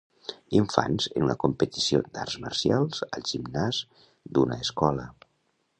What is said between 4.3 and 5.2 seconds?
d'una escola.